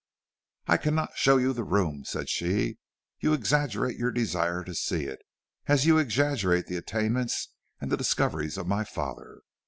[0.65, 2.79] "I cannot show you the room," said she.
[3.19, 5.19] "You exaggerate your desire to see it,
[5.67, 9.41] as you exaggerate the attainments and the discoveries of my father.